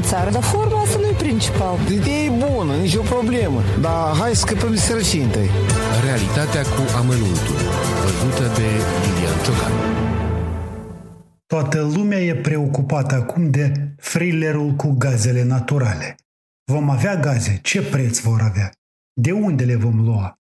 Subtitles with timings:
[0.00, 1.78] în țară, dar forma asta nu e principal.
[1.92, 5.50] Ideea e bună, nicio problemă, dar hai să scăpăm de sărăcie întâi.
[6.04, 7.56] Realitatea cu amănuntul,
[8.02, 8.68] văzută de
[9.02, 9.72] Lilian Ciocan.
[11.46, 16.14] Toată lumea e preocupată acum de thrillerul cu gazele naturale.
[16.72, 17.58] Vom avea gaze?
[17.62, 18.70] Ce preț vor avea?
[19.12, 20.38] De unde le vom lua?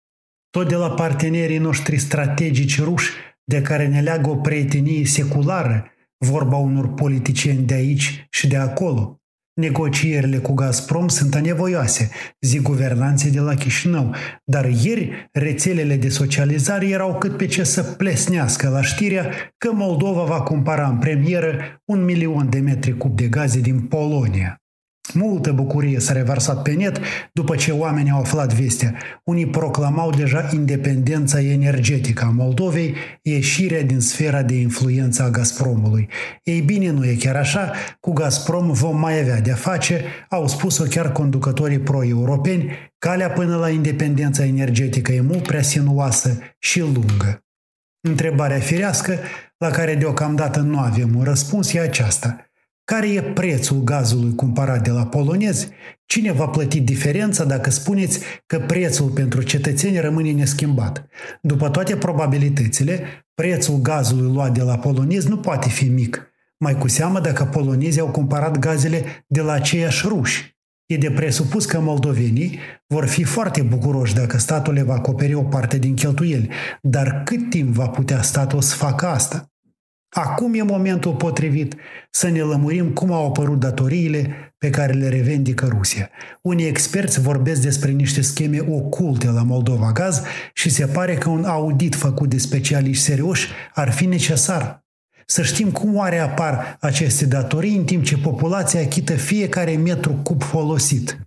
[0.50, 3.10] Tot de la partenerii noștri strategici ruși,
[3.44, 5.84] de care ne leagă o prietenie seculară,
[6.24, 9.18] vorba unor politicieni de aici și de acolo.
[9.60, 12.10] Negocierile cu Gazprom sunt anevoioase,
[12.40, 14.14] zic guvernanții de la Chișinău,
[14.44, 20.24] dar ieri rețelele de socializare erau cât pe ce să plesnească la știrea că Moldova
[20.24, 24.63] va cumpăra în premieră un milion de metri cub de gaze din Polonia.
[25.12, 27.00] Multă bucurie s-a revarsat pe net
[27.32, 28.94] după ce oamenii au aflat vestea.
[29.24, 36.08] Unii proclamau deja independența energetică a Moldovei, ieșirea din sfera de influență a Gazpromului.
[36.42, 40.84] Ei bine, nu e chiar așa, cu Gazprom vom mai avea de-a face, au spus-o
[40.84, 47.44] chiar conducătorii pro-europeni, calea până la independența energetică e mult prea sinuoasă și lungă.
[48.08, 49.18] Întrebarea firească,
[49.58, 52.36] la care deocamdată nu avem un răspuns, e aceasta–
[52.84, 55.68] care e prețul gazului cumpărat de la polonezi?
[56.06, 61.06] Cine va plăti diferența dacă spuneți că prețul pentru cetățeni rămâne neschimbat?
[61.42, 63.00] După toate probabilitățile,
[63.34, 68.00] prețul gazului luat de la polonezi nu poate fi mic, mai cu seamă dacă polonezii
[68.00, 70.52] au cumpărat gazele de la aceiași ruși.
[70.86, 75.42] E de presupus că moldovenii vor fi foarte bucuroși dacă statul le va acoperi o
[75.42, 76.50] parte din cheltuieli,
[76.82, 79.53] dar cât timp va putea statul să facă asta?
[80.16, 81.74] Acum e momentul potrivit
[82.10, 86.10] să ne lămurim cum au apărut datoriile pe care le revendică Rusia.
[86.42, 91.44] Unii experți vorbesc despre niște scheme oculte la Moldova Gaz și se pare că un
[91.44, 94.84] audit făcut de specialiști serioși ar fi necesar.
[95.26, 100.42] Să știm cum oare apar aceste datorii în timp ce populația achită fiecare metru cub
[100.42, 101.18] folosit.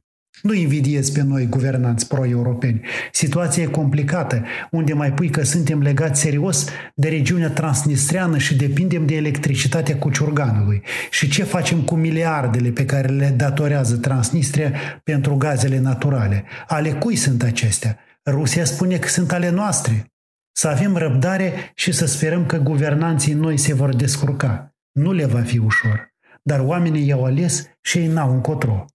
[0.42, 2.82] Nu invidiez pe noi, guvernanți pro-europeni.
[3.12, 6.66] Situația e complicată, unde mai pui că suntem legați serios
[6.96, 10.82] de regiunea transnistreană și depindem de electricitatea Cuciurganului.
[11.10, 14.72] Și ce facem cu miliardele pe care le datorează Transnistria
[15.04, 16.44] pentru gazele naturale?
[16.68, 17.98] Ale cui sunt acestea?
[18.26, 20.06] Rusia spune că sunt ale noastre.
[20.52, 24.76] Să avem răbdare și să sperăm că guvernanții noi se vor descurca.
[24.92, 28.86] Nu le va fi ușor, dar oamenii i-au ales și ei n-au încotro.